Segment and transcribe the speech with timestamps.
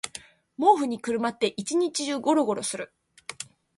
[0.57, 2.91] 毛布にくるまって一日中ゴロゴロする